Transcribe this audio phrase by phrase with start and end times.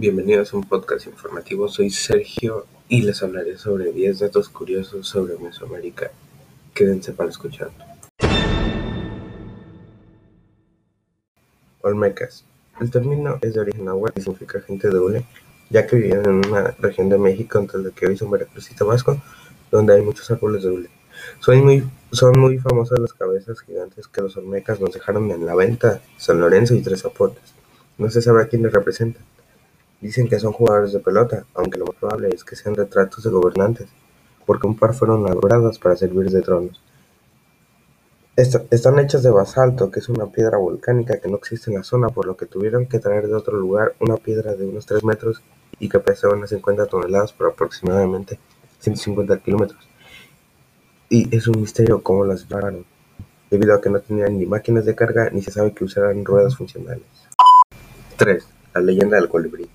[0.00, 1.66] Bienvenidos a un podcast informativo.
[1.66, 6.12] Soy Sergio y les hablaré sobre 10 datos curiosos sobre Mesoamérica.
[6.72, 7.72] Quédense para escuchar.
[11.80, 12.44] Olmecas.
[12.80, 15.24] El término es de origen náhuatl y significa gente doble,
[15.68, 18.76] ya que vivían en una región de México entre la que hoy son Veracruz y
[18.76, 19.20] Tabasco,
[19.72, 20.90] donde hay muchos árboles de hule.
[21.40, 25.56] Son muy, son muy famosas las cabezas gigantes que los olmecas nos dejaron en la
[25.56, 27.52] venta, San Lorenzo y Tres Zapotes.
[27.96, 29.24] No se sabe a quién les representan.
[30.00, 33.30] Dicen que son jugadores de pelota, aunque lo más probable es que sean retratos de
[33.30, 33.88] gobernantes,
[34.46, 36.80] porque un par fueron labrados para servir de tronos.
[38.36, 42.08] están hechas de basalto, que es una piedra volcánica que no existe en la zona,
[42.10, 45.42] por lo que tuvieron que traer de otro lugar una piedra de unos 3 metros
[45.80, 48.38] y que pesa unas 50 toneladas por aproximadamente
[48.78, 49.88] 150 kilómetros.
[51.10, 52.84] Y es un misterio cómo las llevaron,
[53.50, 56.56] debido a que no tenían ni máquinas de carga ni se sabe que usaran ruedas
[56.56, 57.02] funcionales.
[58.16, 58.46] 3.
[58.74, 59.68] La leyenda del colibrí.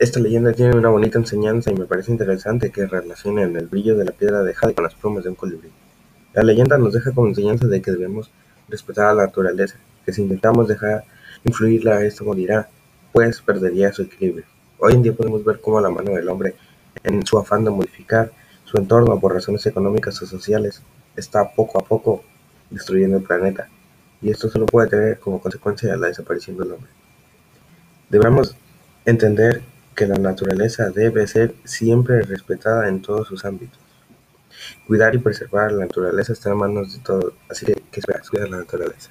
[0.00, 4.06] Esta leyenda tiene una bonita enseñanza y me parece interesante que relacionen el brillo de
[4.06, 5.68] la piedra de jade con las plumas de un colibrí.
[6.32, 8.30] La leyenda nos deja como enseñanza de que debemos
[8.70, 11.04] respetar a la naturaleza, que si intentamos dejar
[11.44, 12.70] influirla, esto morirá,
[13.12, 14.46] pues perdería su equilibrio.
[14.78, 16.54] Hoy en día podemos ver cómo la mano del hombre,
[17.04, 18.32] en su afán de modificar
[18.64, 20.80] su entorno por razones económicas o sociales,
[21.14, 22.24] está poco a poco
[22.70, 23.68] destruyendo el planeta,
[24.22, 26.90] y esto solo puede tener como consecuencia la desaparición del hombre.
[28.08, 28.56] Debemos
[29.04, 29.62] entender
[30.00, 33.78] que la naturaleza debe ser siempre respetada en todos sus ámbitos.
[34.86, 38.56] Cuidar y preservar la naturaleza está en manos de todos, así que que cuidar la
[38.60, 39.10] naturaleza.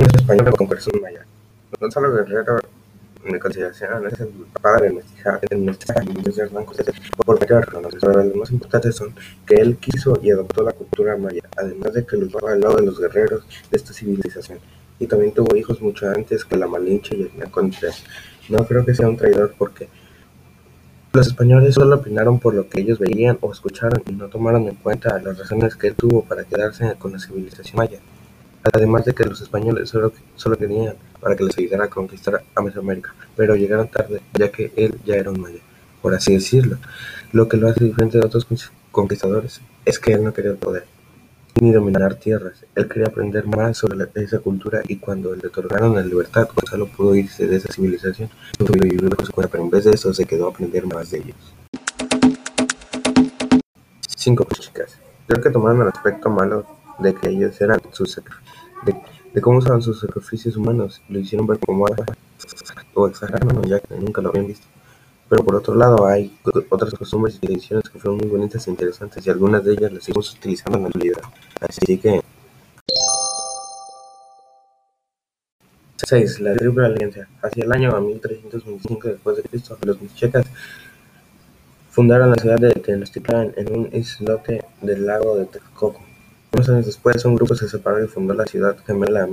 [0.00, 1.24] Los españoles con corazón maya.
[1.78, 2.58] Gonzalo Guerrero,
[3.24, 4.86] en consideración, es el padre
[5.48, 6.76] del mestizaje de blancos
[7.24, 7.68] por mayor
[8.00, 9.14] pero los más importantes son
[9.46, 12.98] que él quiso y adoptó la cultura maya, además de que al lado de los
[12.98, 14.58] guerreros de esta civilización
[14.98, 18.04] y también tuvo hijos mucho antes que la Malinche y el Contreras.
[18.48, 19.88] No creo que sea un traidor porque
[21.12, 24.76] los españoles solo opinaron por lo que ellos veían o escucharon y no tomaron en
[24.76, 27.98] cuenta las razones que él tuvo para quedarse con la civilización maya.
[28.72, 32.62] Además de que los españoles solo, solo querían para que les ayudara a conquistar a
[32.62, 35.60] Mesoamérica, pero llegaron tarde, ya que él ya era un maya,
[36.00, 36.78] por así decirlo.
[37.32, 38.46] Lo que lo hace diferente de otros
[38.90, 40.86] conquistadores es que él no quería el poder
[41.62, 46.02] ni dominar tierras, él quería aprender más sobre esa cultura y cuando le otorgaron la
[46.02, 48.28] libertad, Gonzalo pudo irse de esa civilización
[48.58, 51.36] y su pero en vez de eso se quedó a aprender más de ellos.
[54.08, 54.98] 5 chicas.
[55.28, 56.66] Creo que tomaron el aspecto malo
[56.98, 58.20] de que ellos eran sus
[58.84, 58.96] de,
[59.32, 62.04] de cómo usaban sus sacrificios humanos lo hicieron ver como algo
[62.94, 63.08] o
[63.62, 64.66] ya que nunca lo habían visto.
[65.32, 66.30] Pero por otro lado hay
[66.68, 70.04] otras costumbres y tradiciones que fueron muy bonitas e interesantes y algunas de ellas las
[70.04, 71.22] seguimos utilizando en la actualidad.
[71.58, 72.20] Así que...
[75.96, 76.40] 6.
[76.40, 77.26] La Triple Alianza.
[77.42, 80.44] Hacia el año 1325 después de Cristo, los mexicas
[81.88, 86.02] fundaron la ciudad de Tenochtitlan en un islote del lago de Texcoco.
[86.52, 89.26] Unos años después, un grupo se separó y fundó la ciudad gemela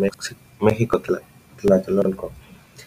[0.61, 2.31] México-Tlatelolco.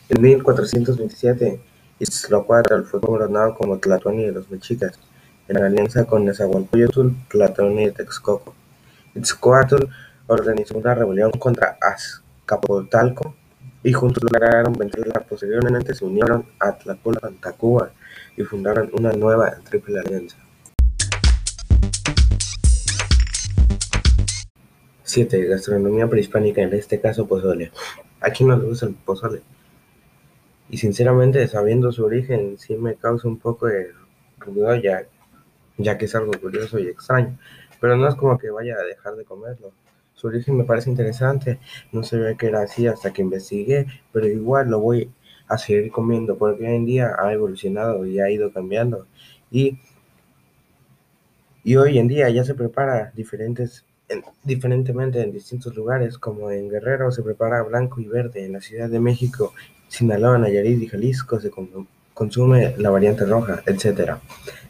[0.09, 1.61] En 1427,
[2.03, 4.99] Itzcoatl fue gobernado como Tlatoani de los mexicas,
[5.47, 8.57] en alianza con Nezahualcóyotl, Tlatoani de Texcoco.
[9.15, 9.87] Itzcoatl
[10.27, 13.37] organizó una rebelión contra Azcapotzalco
[13.85, 15.21] y juntos lograron vencerla.
[15.21, 17.93] Posteriormente se unieron a Tlacopan, Tacuba
[18.37, 20.39] y fundaron una nueva triple alianza.
[25.05, 25.45] 7.
[25.47, 27.71] Gastronomía prehispánica, en este caso pozole.
[28.21, 29.43] Aquí no le gusta el pozole.
[30.73, 33.93] Y sinceramente, sabiendo su origen, sí me causa un poco de
[34.39, 37.39] ruido ya, que es algo curioso y extraño.
[37.79, 39.73] Pero no es como que vaya a dejar de comerlo.
[40.15, 41.59] Su origen me parece interesante.
[41.93, 45.11] No sabía que era así hasta que investigué, pero igual lo voy
[45.47, 49.07] a seguir comiendo porque hoy en día ha evolucionado y ha ido cambiando.
[49.51, 49.79] Y,
[51.65, 53.85] y hoy en día ya se prepara diferentes
[54.43, 58.89] diferentemente en distintos lugares, como en Guerrero se prepara blanco y verde, en la Ciudad
[58.89, 59.53] de México
[59.89, 61.51] Sinaloa, Nayarit y Jalisco se
[62.15, 64.17] consume la variante roja, etc.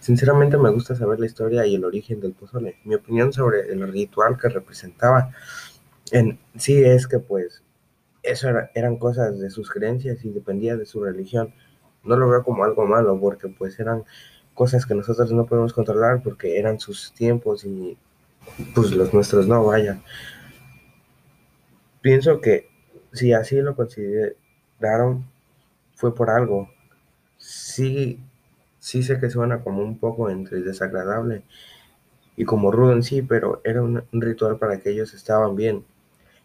[0.00, 2.79] Sinceramente me gusta saber la historia y el origen del pozole.
[2.85, 5.31] Mi opinión sobre el ritual que representaba
[6.11, 7.62] en sí es que pues
[8.25, 11.55] eso eran cosas de sus creencias y dependía de su religión.
[12.03, 14.03] No lo veo como algo malo porque pues eran
[14.55, 17.97] cosas que nosotros no podemos controlar porque eran sus tiempos y
[18.75, 20.03] pues los nuestros no vayan.
[22.00, 22.69] Pienso que
[23.12, 24.35] si así lo considero
[25.94, 26.69] fue por algo.
[27.39, 28.21] Sí,
[28.79, 31.43] sí sé que suena como un poco entre desagradable
[32.37, 35.85] y como rudo en sí, pero era un, ritual para que ellos estaban bien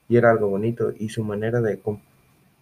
[0.10, 1.80] y era algo bonito y su manera de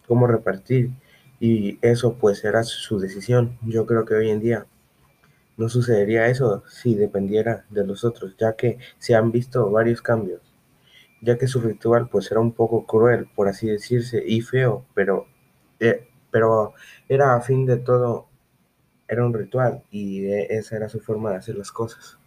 [0.07, 0.91] cómo repartir
[1.39, 3.57] y eso pues era su decisión.
[3.61, 4.65] Yo creo que hoy en día
[5.57, 10.41] no sucedería eso si dependiera de los otros, ya que se han visto varios cambios,
[11.21, 15.27] ya que su ritual pues era un poco cruel, por así decirse, y feo, pero,
[15.79, 16.73] eh, pero
[17.09, 18.27] era a fin de todo,
[19.07, 22.17] era un ritual y esa era su forma de hacer las cosas.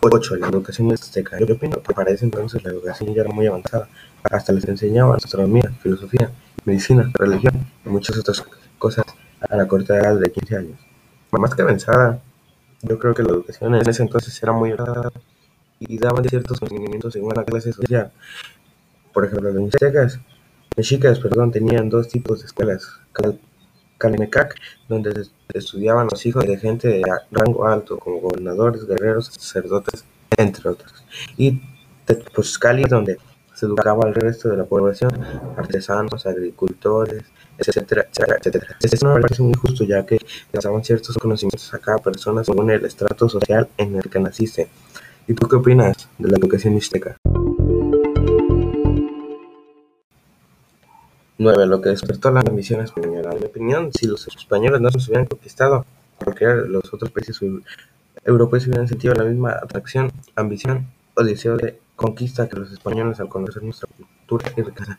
[0.00, 0.36] 8.
[0.36, 1.38] La educación azteca.
[1.40, 3.88] Yo opino que para ese entonces la educación ya era muy avanzada.
[4.22, 6.30] Hasta les enseñaban astronomía, filosofía,
[6.64, 8.44] medicina, religión y muchas otras
[8.78, 9.04] cosas
[9.48, 10.78] a la corta edad de 15 años.
[11.32, 12.20] Más que avanzada,
[12.82, 15.12] yo creo que la educación en ese entonces era muy avanzada
[15.80, 18.12] y daban ciertos conocimientos en una clase social.
[19.12, 20.20] Por ejemplo, los mexicas,
[20.76, 22.86] mexicas perdón, tenían dos tipos de escuelas,
[23.98, 24.54] Calmecac,
[24.88, 30.04] donde estudiaban los hijos de gente de rango alto, como gobernadores, guerreros, sacerdotes,
[30.36, 31.04] entre otros,
[31.36, 31.60] y
[32.06, 33.18] Tepozcali, donde
[33.52, 35.10] se educaba al resto de la población,
[35.56, 37.24] artesanos, agricultores,
[37.58, 38.76] etcétera, etcétera, etcétera.
[38.80, 40.18] Esto me parece muy justo, ya que
[40.52, 44.68] les daban ciertos conocimientos a cada persona según el estrato social en el que naciste.
[45.26, 47.17] ¿Y tú qué opinas de la educación mixteca?
[51.38, 51.66] 9.
[51.66, 53.30] Lo que despertó la ambición española.
[53.32, 55.86] En mi opinión, si los españoles no se hubieran conquistado,
[56.22, 57.40] cualquiera de los otros países
[58.24, 63.28] europeos hubieran sentido la misma atracción, ambición o deseo de conquista que los españoles al
[63.28, 64.98] conocer nuestra cultura y riqueza,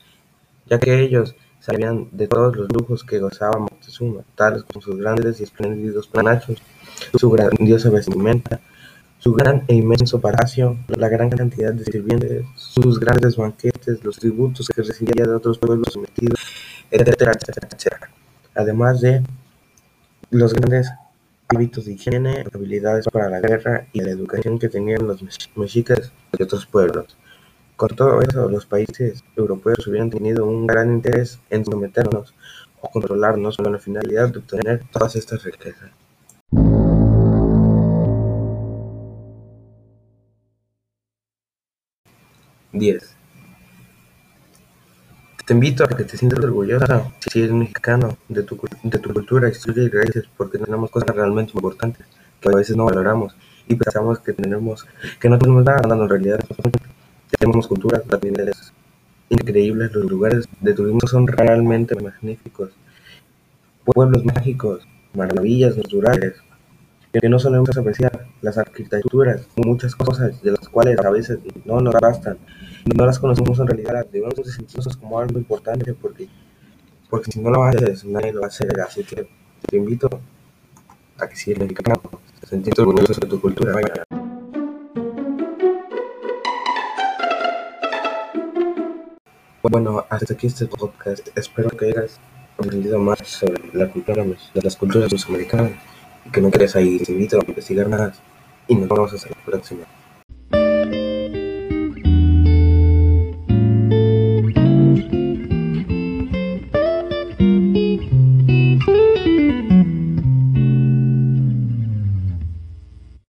[0.65, 5.39] ya que ellos sabían de todos los lujos que gozaba Moctezuma, tales como sus grandes
[5.39, 6.57] y espléndidos penachos,
[7.17, 8.61] su grandiosa vestimenta,
[9.19, 14.67] su gran e inmenso palacio, la gran cantidad de sirvientes, sus grandes banquetes, los tributos
[14.67, 16.39] que recibía de otros pueblos sometidos,
[16.89, 18.11] etcétera, etcétera, etcétera.
[18.55, 19.21] Además de
[20.31, 20.89] los grandes
[21.49, 25.21] hábitos de higiene, habilidades para la guerra y la educación que tenían los
[25.55, 27.17] mexicas de otros pueblos.
[27.75, 32.33] Con todo eso, los países europeos hubieran tenido un gran interés en someternos
[32.79, 35.89] o controlarnos con la finalidad de obtener todas estas riquezas.
[42.71, 43.15] 10.
[45.45, 49.49] Te invito a que te sientas orgullosa, si eres mexicano, de tu, de tu cultura,
[49.49, 52.05] historia y raíces, porque tenemos cosas realmente importantes
[52.39, 53.35] que a veces no valoramos
[53.67, 54.85] y pensamos que tenemos,
[55.19, 56.39] que no tenemos nada, cuando en realidad
[57.37, 58.35] tenemos culturas también
[59.29, 62.71] increíbles, los lugares de turismo son realmente magníficos,
[63.85, 66.35] pueblos mágicos, maravillas naturales,
[67.11, 71.95] que no solemos apreciar las arquitecturas, muchas cosas de las cuales a veces no nos
[71.95, 72.37] bastan,
[72.95, 76.27] no las conocemos en realidad, debemos sentirnos como algo importante porque,
[77.09, 79.27] porque si no lo haces, nadie lo va a hacer, así que
[79.67, 80.07] te invito
[81.17, 81.99] a que si eres mexicano,
[82.47, 83.73] sentirte orgulloso de tu cultura.
[89.63, 91.27] Bueno, hasta aquí este podcast.
[91.35, 92.19] Espero que hayas
[92.57, 95.88] aprendido más sobre la cultura de las culturas mesoamericanas
[96.31, 98.19] que no quieres ahí, te invito a investigar más
[98.67, 99.85] y nos vemos hasta la próxima.